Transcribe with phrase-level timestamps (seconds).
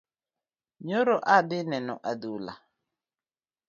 [0.85, 2.53] Nyoro adhi neno adhula.